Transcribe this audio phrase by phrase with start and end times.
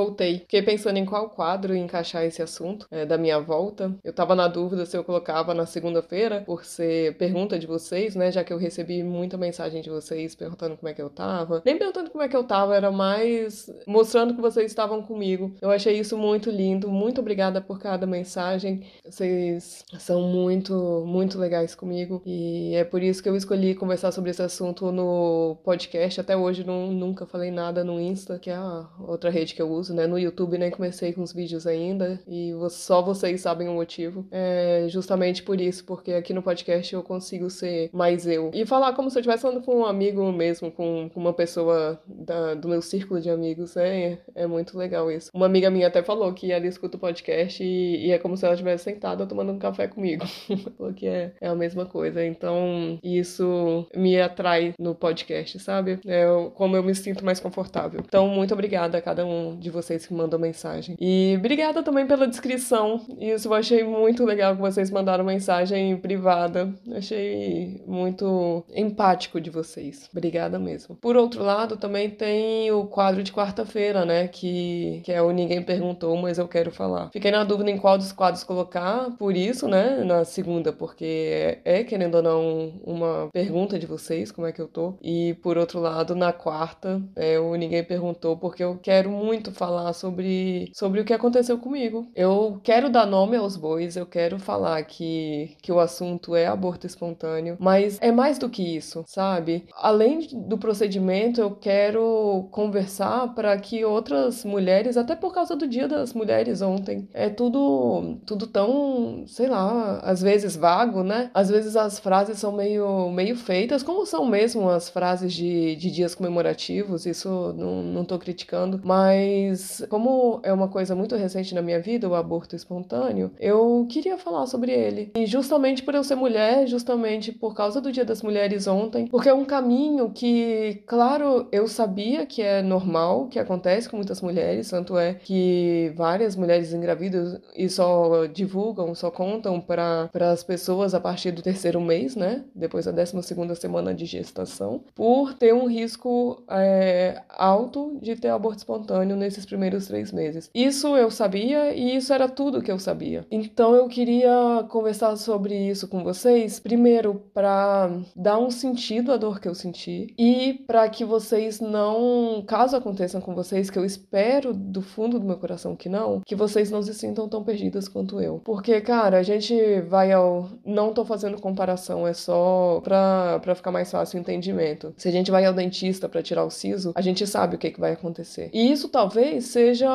[0.00, 0.38] voltei.
[0.40, 3.94] Fiquei pensando em qual quadro encaixar esse assunto é, da minha volta.
[4.02, 8.32] Eu tava na dúvida se eu colocava na segunda-feira, por ser pergunta de vocês, né?
[8.32, 11.62] Já que eu recebi muita mensagem de vocês perguntando como é que eu tava.
[11.64, 15.54] Nem perguntando como é que eu tava, era mais mostrando que vocês estavam comigo.
[15.60, 16.88] Eu achei isso muito lindo.
[16.88, 18.84] Muito obrigada por cada mensagem.
[19.04, 22.22] Vocês são muito, muito legais comigo.
[22.24, 26.20] E é por isso que eu escolhi conversar sobre esse assunto no podcast.
[26.20, 29.70] Até hoje não, nunca falei nada no Insta, que é a outra rede que eu
[29.70, 30.06] uso, né?
[30.06, 32.20] No YouTube nem comecei com os vídeos ainda.
[32.26, 34.26] E só vocês sabem o motivo.
[34.30, 38.50] É justamente por isso, porque aqui no podcast eu consigo ser mais eu.
[38.54, 42.00] E falar como se eu estivesse falando com um amigo mesmo, com, com uma pessoa
[42.06, 43.76] da, do meu círculo de amigos.
[43.76, 45.30] É, é muito legal isso.
[45.34, 48.44] Uma amiga minha até falou que ela escuta o podcast e, e é como se
[48.44, 50.24] ela estivesse sentada tomando um café comigo.
[50.76, 52.24] falou que é, é a mesma coisa.
[52.24, 55.98] Então, isso me atrai no podcast, sabe?
[56.06, 56.24] É
[56.54, 58.00] como eu me sinto mais confortável.
[58.04, 60.96] Então, muito obrigada a cada um de vocês que mandou mensagem.
[61.00, 63.00] E obrigada também pela descrição.
[63.18, 66.72] Isso eu achei muito legal que vocês mandaram mensagem privada.
[66.94, 70.08] Achei muito empático de vocês.
[70.12, 70.96] Obrigada mesmo.
[70.96, 74.28] Por outro lado, também tem o quadro de quarta-feira, né?
[74.28, 77.10] Que, que é o Ninguém Perguntou, mas eu quero falar.
[77.12, 80.02] Fiquei na dúvida em qual dos quadros colocar, por isso, né?
[80.04, 84.60] Na segunda, porque é, é querendo ou não, uma pergunta de vocês, como é que
[84.60, 84.94] eu tô.
[85.02, 89.92] E por outro lado, na quarta, é, o Ninguém Perguntou, porque eu quero muito falar
[89.92, 92.10] sobre, sobre o que aconteceu comigo.
[92.16, 96.86] Eu quero dar nome aos bois, eu quero falar que, que o assunto é aborto
[96.86, 99.66] espontâneo, mas é mais do que isso, sabe?
[99.76, 105.86] Além do procedimento, eu quero conversar para que outras mulheres, até por causa do Dia
[105.86, 111.30] das Mulheres ontem, é tudo, tudo tão, sei lá, às vezes vago, né?
[111.34, 115.90] Às vezes as frases são meio, meio feitas, como são mesmo as frases de, de
[115.90, 119.49] dias comemorativos, isso não, não tô criticando, mas
[119.88, 124.46] como é uma coisa muito recente na minha vida, o aborto espontâneo, eu queria falar
[124.46, 125.12] sobre ele.
[125.16, 129.28] E justamente por eu ser mulher, justamente por causa do Dia das Mulheres ontem, porque
[129.28, 134.70] é um caminho que, claro, eu sabia que é normal, que acontece com muitas mulheres,
[134.70, 141.00] tanto é que várias mulheres engravidam e só divulgam, só contam para as pessoas a
[141.00, 142.44] partir do terceiro mês, né?
[142.54, 148.28] Depois da 12 segunda semana de gestação, por ter um risco é, alto de ter
[148.28, 150.50] aborto espontâneo nesses primeiros três meses.
[150.54, 153.26] Isso eu sabia e isso era tudo que eu sabia.
[153.30, 159.40] Então eu queria conversar sobre isso com vocês, primeiro para dar um sentido à dor
[159.40, 164.52] que eu senti e para que vocês não, caso aconteçam com vocês, que eu espero
[164.52, 168.20] do fundo do meu coração que não, que vocês não se sintam tão perdidas quanto
[168.20, 168.40] eu.
[168.44, 170.48] Porque, cara, a gente vai ao.
[170.64, 174.92] Não tô fazendo comparação, é só pra, pra ficar mais fácil o entendimento.
[174.96, 177.70] Se a gente vai ao dentista para tirar o siso, a gente sabe o que,
[177.70, 178.50] que vai acontecer.
[178.52, 179.90] E isso talvez seja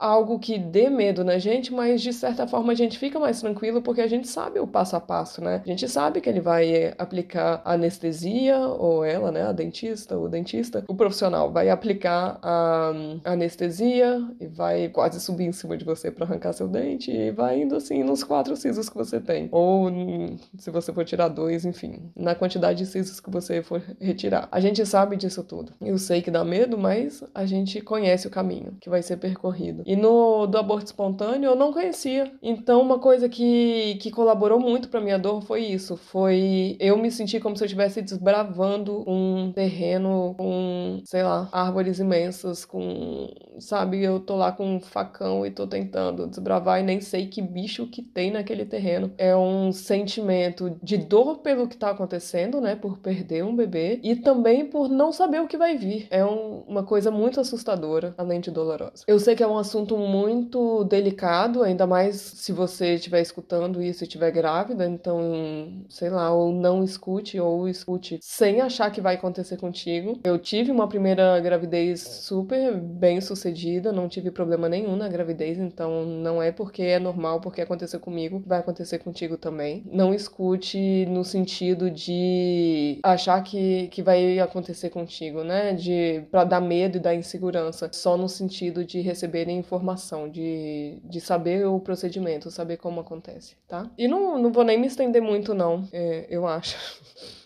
[0.00, 3.80] algo que dê medo na gente, mas de certa forma a gente fica mais tranquilo
[3.80, 5.62] porque a gente sabe o passo a passo, né?
[5.64, 10.84] A gente sabe que ele vai aplicar anestesia, ou ela, né, a dentista, o dentista,
[10.88, 12.92] o profissional vai aplicar a
[13.24, 17.62] anestesia e vai quase subir em cima de você para arrancar seu dente e vai
[17.62, 19.48] indo assim nos quatro sisos que você tem.
[19.52, 19.90] Ou
[20.58, 24.48] se você for tirar dois, enfim, na quantidade de sisos que você for retirar.
[24.50, 25.72] A gente sabe disso tudo.
[25.80, 29.82] Eu sei que dá medo, mas a gente conhece o caminho que vai ser percorrido.
[29.86, 32.32] E no do aborto espontâneo eu não conhecia.
[32.42, 37.10] Então uma coisa que, que colaborou muito para minha dor foi isso, foi eu me
[37.10, 44.02] sentir como se eu estivesse desbravando um terreno com, sei lá, árvores imensas, com, sabe,
[44.02, 47.86] eu tô lá com um facão e tô tentando desbravar e nem sei que bicho
[47.86, 49.12] que tem naquele terreno.
[49.18, 54.16] É um sentimento de dor pelo que tá acontecendo, né, por perder um bebê e
[54.16, 56.06] também por não saber o que vai vir.
[56.10, 59.04] É um, uma coisa muito assustadora, além de dolorosa.
[59.06, 64.02] Eu sei que é um assunto muito delicado, ainda mais se você estiver escutando isso
[64.02, 69.14] e estiver grávida, então, sei lá, ou não escute ou escute sem achar que vai
[69.16, 70.18] acontecer contigo.
[70.24, 76.04] Eu tive uma primeira gravidez super bem sucedida, não tive problema nenhum na gravidez, então
[76.04, 79.84] não é porque é normal, porque aconteceu comigo, vai acontecer contigo também.
[79.90, 85.72] Não escute no sentido de achar que, que vai acontecer contigo, né?
[85.72, 88.53] De para dar medo e dar insegurança, só no sentido
[88.84, 93.90] de receber informação, de, de saber o procedimento, saber como acontece, tá?
[93.96, 96.76] E não, não vou nem me estender muito, não, é, eu acho.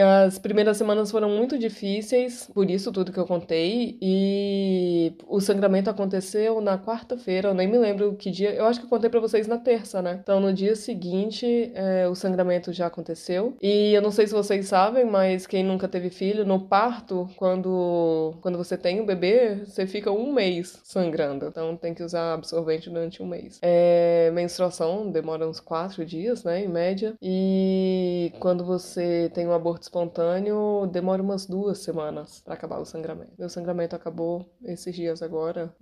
[0.00, 5.88] As primeiras semanas foram muito difíceis, por isso tudo que eu contei, e o sangramento
[5.90, 9.20] aconteceu na quarta-feira, eu nem me lembro que dia, eu acho que eu contei para
[9.20, 10.18] vocês na terça, né?
[10.22, 14.66] Então no dia seguinte é, o sangramento já aconteceu, e eu não sei se vocês
[14.66, 19.64] sabem, mas quem nunca teve filho, no parto, quando, quando você tem o um bebê,
[19.64, 23.58] você fica um mês sangrando, então tem que usar absorvente durante um mês.
[23.62, 29.83] É, menstruação demora uns quatro dias, né, em média, e quando você tem um aborto
[29.84, 33.32] espontâneo, demora umas duas semanas para acabar o sangramento.
[33.38, 35.72] Meu sangramento acabou esses dias agora,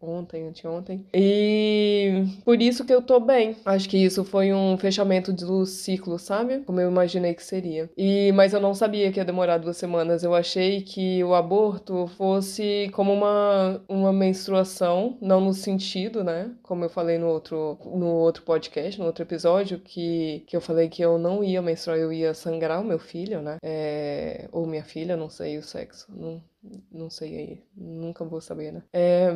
[0.00, 1.06] ontem, anteontem.
[1.14, 3.56] E por isso que eu tô bem.
[3.64, 6.58] Acho que isso foi um fechamento do ciclo, sabe?
[6.60, 7.90] Como eu imaginei que seria.
[7.96, 10.22] E mas eu não sabia que ia demorar duas semanas.
[10.22, 16.50] Eu achei que o aborto fosse como uma uma menstruação, não no sentido, né?
[16.62, 20.88] Como eu falei no outro no outro podcast, no outro episódio, que que eu falei
[20.88, 23.51] que eu não ia menstruar, eu ia sangrar o meu filho, né?
[23.62, 26.06] É, ou minha filha, não sei o sexo.
[26.14, 26.42] Não,
[26.90, 27.64] não sei aí.
[27.74, 28.82] Nunca vou saber, né?
[28.92, 29.28] É,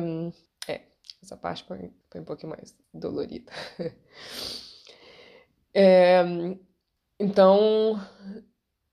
[0.67, 0.81] é
[1.21, 3.51] essa parte foi, foi um pouquinho mais dolorida.
[5.73, 6.23] é,
[7.19, 7.99] então,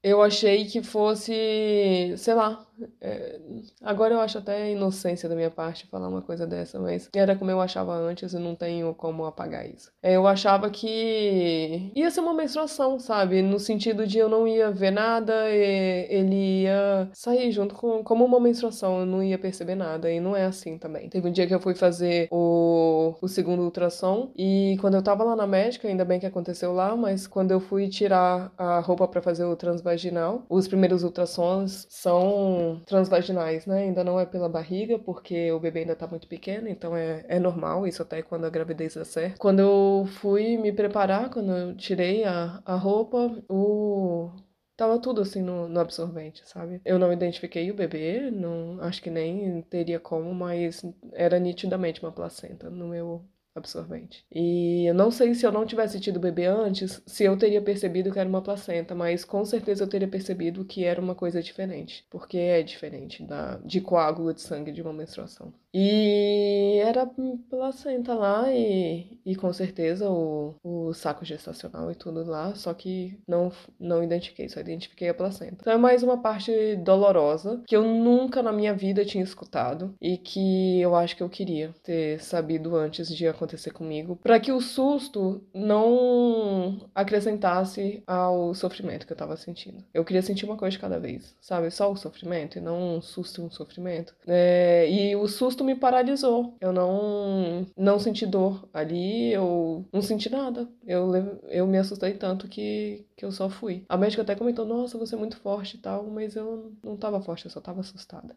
[0.02, 2.66] eu achei que fosse, sei lá,
[3.00, 3.40] é,
[3.82, 7.50] agora eu acho até inocência da minha parte falar uma coisa dessa, mas era como
[7.50, 9.90] eu achava antes e não tenho como apagar isso.
[10.02, 13.42] É, eu achava que ia ser uma menstruação, sabe?
[13.42, 18.24] No sentido de eu não ia ver nada, e ele ia sair junto com como
[18.24, 21.08] uma menstruação, eu não ia perceber nada, e não é assim também.
[21.08, 25.24] Teve um dia que eu fui fazer o, o segundo ultrassom, e quando eu tava
[25.24, 29.06] lá na médica, ainda bem que aconteceu lá, mas quando eu fui tirar a roupa
[29.06, 33.82] para fazer o transvaginal, os primeiros ultrassons são transvaginais, né?
[33.84, 37.38] Ainda não é pela barriga, porque o bebê ainda tá muito pequeno, então é, é
[37.38, 39.38] normal, isso até quando a gravidez dá certo.
[39.38, 44.30] Quando eu fui me preparar, quando eu tirei a, a roupa, o
[44.76, 46.80] Tava tudo assim no, no, absorvente, sabe?
[46.84, 52.10] Eu não identifiquei o bebê, não acho que nem teria como, mas era nitidamente uma
[52.10, 54.24] placenta no meu absorvente.
[54.32, 58.12] E eu não sei se eu não tivesse tido bebê antes, se eu teria percebido
[58.12, 62.06] que era uma placenta, mas com certeza eu teria percebido que era uma coisa diferente,
[62.10, 65.52] porque é diferente da de coágulo de sangue de uma menstruação.
[65.76, 67.04] E era
[67.50, 73.18] placenta lá e, e com certeza o, o saco gestacional e tudo lá, só que
[73.26, 75.56] não, não identifiquei, só identifiquei a placenta.
[75.60, 80.16] Então é mais uma parte dolorosa que eu nunca na minha vida tinha escutado e
[80.16, 84.60] que eu acho que eu queria ter sabido antes de acontecer comigo, para que o
[84.60, 89.84] susto não acrescentasse ao sofrimento que eu tava sentindo.
[89.92, 91.70] Eu queria sentir uma coisa de cada vez, sabe?
[91.70, 94.14] Só o sofrimento e não um susto e um sofrimento.
[94.26, 96.56] É, e o susto me paralisou.
[96.60, 100.68] Eu não não senti dor ali, eu não senti nada.
[100.86, 101.12] Eu,
[101.48, 103.84] eu me assustei tanto que, que eu só fui.
[103.88, 107.20] A médica até comentou: Nossa, você é muito forte e tal, mas eu não tava
[107.20, 108.34] forte, eu só tava assustada.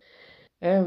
[0.62, 0.80] É,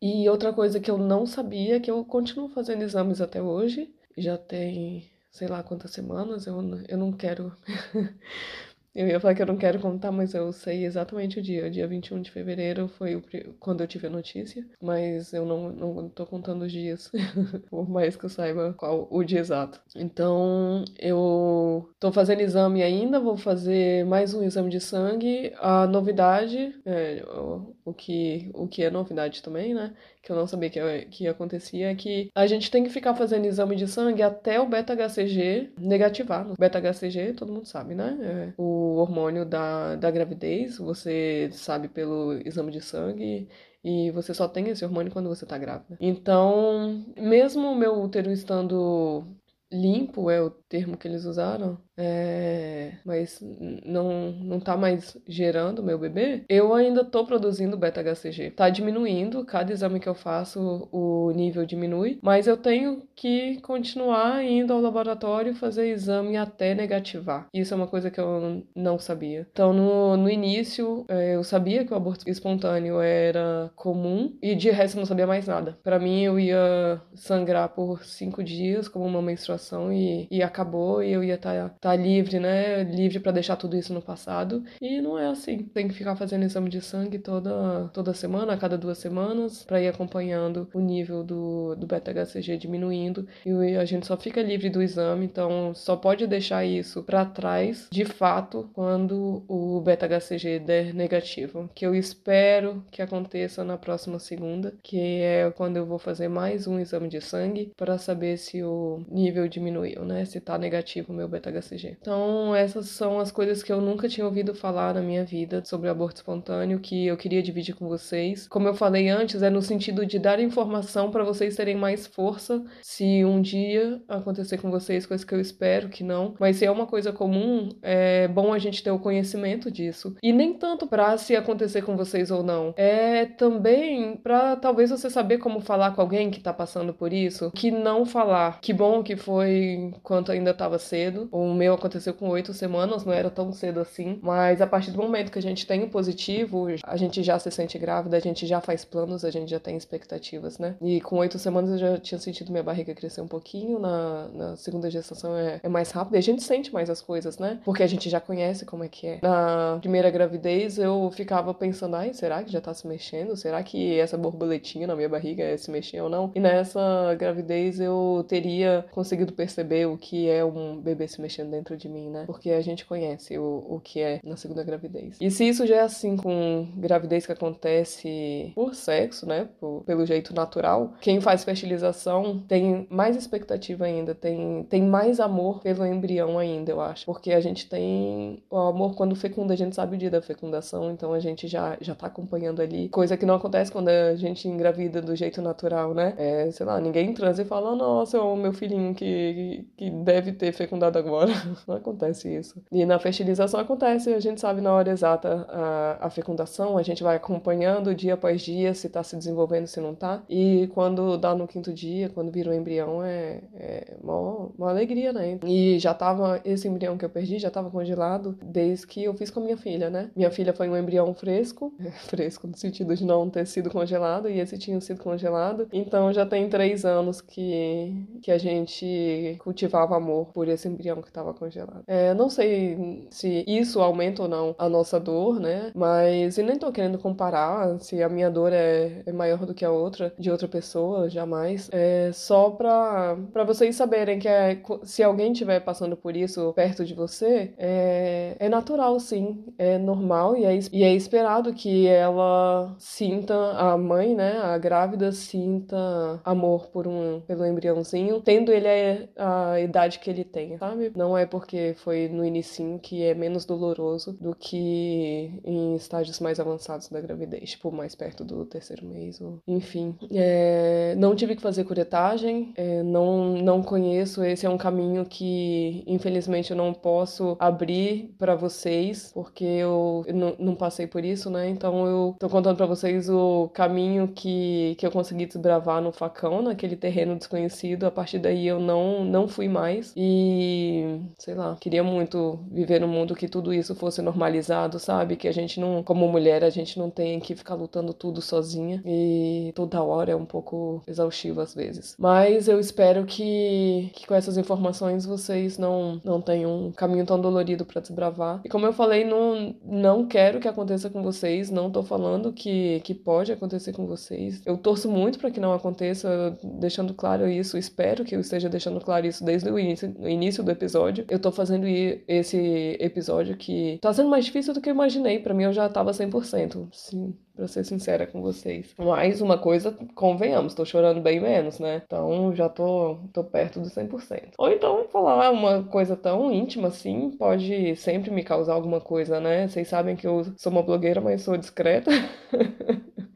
[0.00, 4.36] e outra coisa que eu não sabia, que eu continuo fazendo exames até hoje, já
[4.38, 6.56] tem sei lá quantas semanas, eu,
[6.88, 7.54] eu não quero
[8.96, 11.66] Eu ia falar que eu não quero contar, mas eu sei exatamente o dia.
[11.66, 13.22] O dia 21 de fevereiro foi o,
[13.60, 17.12] quando eu tive a notícia, mas eu não, não tô contando os dias,
[17.68, 19.82] por mais que eu saiba qual o dia exato.
[19.94, 25.52] Então, eu tô fazendo exame ainda, vou fazer mais um exame de sangue.
[25.58, 29.92] A novidade, é, o, o, que, o que é novidade também, né?
[30.26, 33.44] que eu não sabia que, que acontecia, é que a gente tem que ficar fazendo
[33.44, 36.50] exame de sangue até o beta-HCG negativar.
[36.50, 38.18] O beta-HCG, todo mundo sabe, né?
[38.20, 43.48] É o hormônio da, da gravidez, você sabe pelo exame de sangue
[43.82, 45.96] e você só tem esse hormônio quando você tá grávida.
[46.00, 49.24] Então, mesmo o meu útero estando
[49.70, 53.40] limpo, é o termo que eles usaram, é, mas
[53.84, 58.50] não, não tá mais gerando meu bebê, eu ainda tô produzindo beta-HCG.
[58.50, 64.44] Tá diminuindo, cada exame que eu faço o nível diminui, mas eu tenho que continuar
[64.44, 67.46] indo ao laboratório fazer exame até negativar.
[67.52, 69.46] Isso é uma coisa que eu não sabia.
[69.50, 74.70] Então, no, no início, é, eu sabia que o aborto espontâneo era comum e de
[74.70, 75.78] resto eu não sabia mais nada.
[75.82, 81.12] Para mim, eu ia sangrar por cinco dias como uma menstruação e, e acabou e
[81.12, 82.82] eu ia estar tá, tá livre, né?
[82.82, 84.64] Livre para deixar tudo isso no passado.
[84.82, 85.58] E não é assim.
[85.58, 89.80] Tem que ficar fazendo exame de sangue toda, toda semana, a cada duas semanas, para
[89.80, 93.28] ir acompanhando o nível do, do beta-HCG diminuindo.
[93.44, 97.86] E a gente só fica livre do exame, então só pode deixar isso para trás,
[97.92, 101.70] de fato, quando o beta-HCG der negativo.
[101.72, 106.66] Que eu espero que aconteça na próxima segunda, que é quando eu vou fazer mais
[106.66, 110.24] um exame de sangue para saber se o nível diminuiu, né?
[110.24, 114.26] Se tá negativo o meu beta-HCG Então, essas são as coisas que eu nunca tinha
[114.26, 118.46] ouvido falar na minha vida sobre aborto espontâneo que eu queria dividir com vocês.
[118.48, 122.64] Como eu falei antes, é no sentido de dar informação para vocês terem mais força
[122.82, 126.34] se um dia acontecer com vocês, coisa que eu espero que não.
[126.38, 130.16] Mas se é uma coisa comum, é bom a gente ter o conhecimento disso.
[130.22, 132.72] E nem tanto para se acontecer com vocês ou não.
[132.76, 137.50] É também para talvez você saber como falar com alguém que tá passando por isso,
[137.52, 138.60] que não falar.
[138.60, 141.28] Que bom que foi quanto ainda tava cedo.
[141.32, 144.18] O meu aconteceu com oito semanas, não era tão cedo assim.
[144.22, 147.50] Mas a partir do momento que a gente tem o positivo, a gente já se
[147.50, 150.76] sente grávida, a gente já faz planos, a gente já tem expectativas, né?
[150.80, 153.80] E com oito semanas eu já tinha sentido minha barriga crescer um pouquinho.
[153.80, 157.38] Na, na segunda gestação é, é mais rápido e a gente sente mais as coisas,
[157.38, 157.58] né?
[157.64, 159.18] Porque a gente já conhece como é que é.
[159.20, 163.36] Na primeira gravidez eu ficava pensando, ai, será que já tá se mexendo?
[163.36, 166.30] Será que essa borboletinha na minha barriga é se mexer ou não?
[166.34, 171.76] E nessa gravidez eu teria conseguido perceber o que é um bebê se mexendo dentro
[171.76, 172.24] de mim, né?
[172.26, 175.16] Porque a gente conhece o, o que é na segunda gravidez.
[175.20, 179.48] E se isso já é assim com gravidez que acontece por sexo, né?
[179.58, 185.60] Por, pelo jeito natural, quem faz fertilização tem mais expectativa ainda, tem, tem mais amor
[185.60, 187.06] pelo embrião ainda, eu acho.
[187.06, 190.90] Porque a gente tem o amor quando fecunda, a gente sabe o dia da fecundação,
[190.90, 192.88] então a gente já, já tá acompanhando ali.
[192.88, 196.14] Coisa que não acontece quando a gente engravida do jeito natural, né?
[196.18, 200.32] É, sei lá, ninguém transa e fala, nossa, é o meu filhinho que, que deve
[200.32, 201.32] ter fecundado agora.
[201.66, 202.62] Não acontece isso.
[202.70, 207.02] E na fertilização acontece, a gente sabe na hora exata a, a fecundação, a gente
[207.02, 210.22] vai acompanhando dia após dia se tá se desenvolvendo, se não tá.
[210.28, 214.70] E quando dá no quinto dia, quando vira o um embrião, é, é uma, uma
[214.70, 215.38] alegria, né?
[215.44, 219.30] E já tava, esse embrião que eu perdi já tava congelado desde que eu fiz
[219.30, 220.10] com a minha filha, né?
[220.14, 221.72] Minha filha foi um embrião fresco,
[222.06, 225.68] fresco no sentido de não ter sido congelado, e esse tinha sido congelado.
[225.72, 231.08] Então já tem três anos que, que a gente cultivava amor por esse embrião que
[231.08, 231.82] estava congelado.
[231.86, 235.70] É, não sei se isso aumenta ou não a nossa dor, né?
[235.74, 239.64] Mas e nem tô querendo comparar se a minha dor é, é maior do que
[239.64, 241.68] a outra de outra pessoa, jamais.
[241.72, 246.84] É só pra, pra vocês saberem que é, se alguém estiver passando por isso perto
[246.84, 249.44] de você, é, é natural, sim.
[249.58, 254.38] É normal e é, e é esperado que ela sinta, a mãe, né?
[254.38, 255.76] A grávida sinta
[256.24, 258.68] amor por um, pelo embriãozinho, tendo ele
[259.16, 260.92] a, a idade que ele tem, sabe?
[260.96, 266.40] Não é porque foi no início que é menos doloroso do que em estágios mais
[266.40, 269.40] avançados da gravidez, tipo, mais perto do terceiro mês, ou...
[269.46, 269.96] enfim.
[270.10, 270.94] É...
[270.96, 272.82] Não tive que fazer curetagem, é...
[272.82, 279.10] não, não conheço, esse é um caminho que, infelizmente, eu não posso abrir para vocês,
[279.12, 281.48] porque eu, eu não passei por isso, né?
[281.48, 286.42] Então eu tô contando para vocês o caminho que, que eu consegui desbravar no facão,
[286.42, 287.84] naquele terreno desconhecido.
[287.84, 289.92] A partir daí eu não, não fui mais.
[289.96, 295.16] E, sei lá, queria muito viver num mundo que tudo isso fosse normalizado, sabe?
[295.16, 298.82] Que a gente não, como mulher, a gente não tem que ficar lutando tudo sozinha.
[298.84, 301.94] E toda hora é um pouco exaustivo às vezes.
[301.98, 307.20] Mas eu espero que, que com essas informações vocês não, não tenham um caminho tão
[307.20, 308.40] dolorido para desbravar.
[308.44, 312.80] E como eu falei, não, não quero que aconteça com vocês, não tô falando que,
[312.80, 314.42] que pode acontecer com vocês.
[314.44, 318.80] Eu torço muito para que não aconteça, deixando claro isso, espero que eu esteja deixando
[318.80, 320.95] claro isso desde o início, o início do episódio.
[321.08, 325.18] Eu tô fazendo esse episódio que tá sendo mais difícil do que eu imaginei.
[325.18, 328.74] Para mim eu já tava 100%, sim, pra ser sincera com vocês.
[328.78, 331.82] Mais uma coisa, convenhamos, tô chorando bem menos, né?
[331.84, 334.32] Então já tô, tô perto do 100%.
[334.38, 339.48] Ou então falar uma coisa tão íntima assim pode sempre me causar alguma coisa, né?
[339.48, 341.90] Vocês sabem que eu sou uma blogueira, mas sou discreta.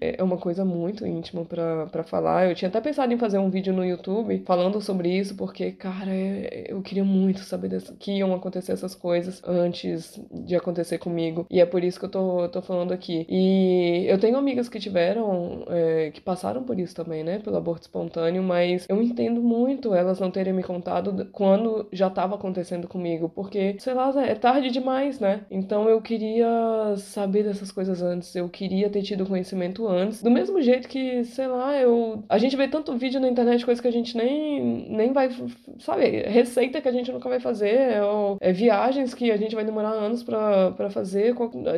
[0.00, 2.48] é uma coisa muito íntima para falar.
[2.48, 6.10] Eu tinha até pensado em fazer um vídeo no YouTube falando sobre isso, porque, cara,
[6.10, 7.68] é, eu queria muito saber
[7.98, 11.46] que iam acontecer essas coisas antes de acontecer comigo.
[11.50, 13.26] E é por isso que eu tô, tô falando aqui.
[13.28, 17.38] E eu tenho amigas que tiveram, é, que passaram por isso também, né?
[17.38, 22.34] Pelo aborto espontâneo, mas eu entendo muito elas não terem me contado quando já tava
[22.36, 25.42] acontecendo comigo, porque, sei lá, é tarde demais, né?
[25.50, 30.22] Então eu queria saber dessas coisas antes, eu queria ter tido conhecimento antes.
[30.22, 32.24] Do mesmo jeito que, sei lá, eu.
[32.28, 35.30] A gente vê tanto vídeo na internet, coisa que a gente nem, nem vai.
[35.78, 39.64] Sabe, receita que a gente nunca vai fazer, ou é, viagens que a gente vai
[39.64, 41.34] demorar anos para fazer.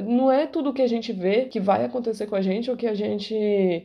[0.06, 2.86] Não é tudo que a gente vê que vai acontecer com a gente ou que
[2.86, 3.34] a gente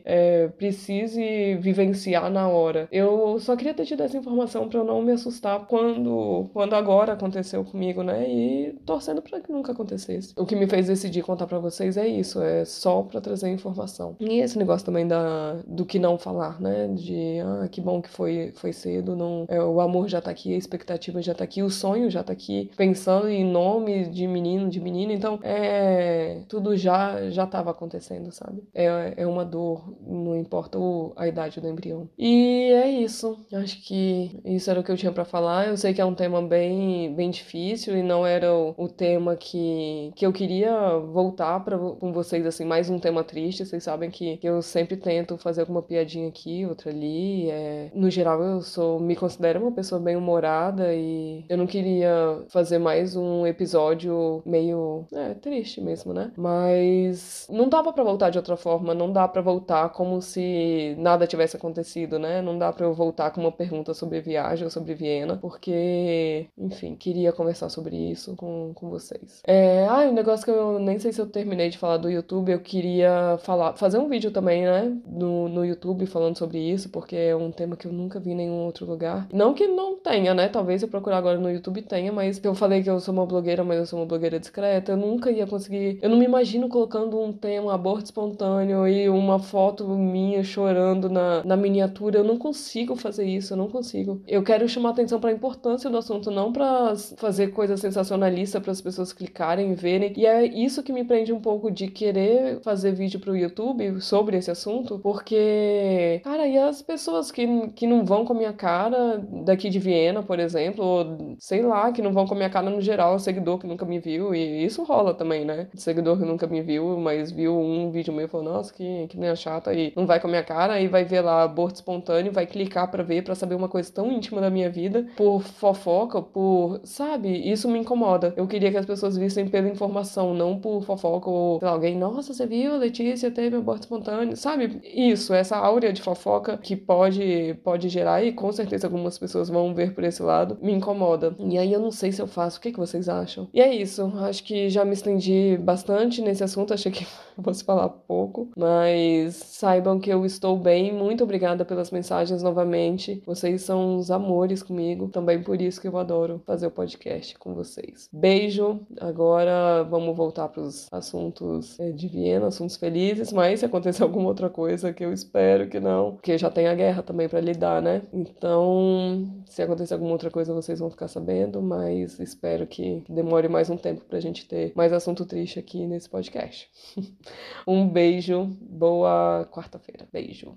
[0.04, 2.88] é, precise vivenciar na hora.
[2.90, 7.12] Eu só queria ter tido essa informação para eu não me assustar quando, quando agora
[7.12, 8.28] aconteceu comigo, né?
[8.28, 10.32] E torcendo para que nunca acontecesse.
[10.36, 14.14] O que me fez decidir contar para vocês é isso, é só para trazer informação.
[14.20, 16.88] E esse negócio também da, do que não falar, né?
[16.88, 20.54] De, ah, que bom que foi, foi cedo, não, é, o amor já tá aqui,
[20.54, 24.68] a expectativa já tá aqui, o sonho já tá aqui, pensando em nome de menino,
[24.68, 28.62] de menina, então é, tudo já já tava acontecendo, sabe?
[28.74, 32.08] É, é uma dor, não importa o, a idade do embrião.
[32.18, 35.92] E é isso, acho que isso era o que eu tinha para falar, eu sei
[35.94, 40.26] que é um tema bem, bem difícil e não era o, o tema que, que
[40.26, 44.48] eu queria voltar para com vocês, assim, mais um tema triste, vocês sabem que, que
[44.48, 47.90] eu sempre tento fazer alguma piadinha aqui, outra ali, é...
[47.94, 52.78] no geral eu sou, me considero uma pessoa bem humorada e eu não queria fazer
[52.78, 56.32] mais um episódio meio é, triste mesmo, né?
[56.36, 61.26] Mas não dava para voltar de outra forma, não dá para voltar como se nada
[61.26, 62.40] tivesse acontecido, né?
[62.42, 66.94] Não dá para eu voltar com uma pergunta sobre viagem ou sobre Viena, porque, enfim,
[66.94, 69.42] queria conversar sobre isso com, com vocês.
[69.46, 72.52] É, ah, um negócio que eu nem sei se eu terminei de falar do YouTube,
[72.52, 77.16] eu queria falar, fazer um vídeo também, né, no, no YouTube falando sobre isso, porque
[77.16, 79.26] é um tema que eu nunca vi em nenhum outro lugar.
[79.32, 80.48] Não que não tenha, né?
[80.48, 83.64] Talvez eu procurar agora no YouTube tenha, mas eu falei que eu sou uma blogueira,
[83.64, 84.92] mas eu sou uma blogueira discreta.
[84.92, 85.98] Eu nunca ia conseguir.
[86.02, 91.42] Eu não me imagino colocando um tema aborto espontâneo e uma foto minha chorando na,
[91.44, 92.18] na miniatura.
[92.18, 94.20] Eu não consigo fazer isso, eu não consigo.
[94.26, 98.72] Eu quero chamar atenção para a importância do assunto, não para fazer coisa sensacionalista para
[98.72, 100.12] as pessoas clicarem verem.
[100.16, 104.36] E é isso que me prende um pouco de querer fazer vídeo pro YouTube sobre
[104.36, 109.18] esse assunto, porque, cara, e as pessoas que, que não vão com a minha cara
[109.44, 112.70] daqui de Viena, por exemplo, ou sei lá, que não vão com a minha cara
[112.70, 115.68] no geral, seguidor que nunca me viu, e isso rola também, né?
[115.74, 119.18] Seguidor que nunca me viu, mas viu um vídeo meu e falou, nossa, que, que
[119.18, 122.32] nem chata, e não vai com a minha cara, e vai ver lá aborto espontâneo,
[122.32, 126.20] vai clicar para ver, para saber uma coisa tão íntima da minha vida, por fofoca,
[126.22, 127.28] por, sabe?
[127.50, 128.32] Isso me incomoda.
[128.36, 131.96] Eu queria que as pessoas vissem pela informação, não por fofoca ou, sei lá, alguém,
[131.96, 134.80] nossa, você viu, a Letícia teve aborto espontâneo, sabe?
[134.82, 139.72] Isso, essa áurea de fofoca que pode, pode gerar, e com certeza algumas pessoas vão
[139.72, 141.34] ver por esse lado, me incomoda.
[141.38, 143.48] E aí eu não sei se eu faço, o que, que vocês acham?
[143.54, 147.06] E é isso, acho que já me estendi bastante nesse assunto, achei que
[147.42, 153.62] fosse falar pouco, mas saibam que eu estou bem, muito obrigada pelas mensagens novamente, vocês
[153.62, 158.08] são uns amores comigo, também por isso que eu adoro fazer o podcast com vocês.
[158.12, 164.02] Beijo, agora vamos voltar para os assuntos é, de Viena, assuntos felizes, mas se acontecer
[164.02, 167.40] alguma outra coisa que eu espero que não, porque já tem a guerra também para
[167.40, 168.02] lidar, né?
[168.12, 173.68] Então, se acontecer alguma outra coisa, vocês vão ficar sabendo, mas espero que demore mais
[173.68, 176.68] um tempo pra gente ter mais assunto triste aqui nesse podcast.
[177.66, 180.06] um beijo, boa quarta-feira.
[180.10, 180.56] Beijo.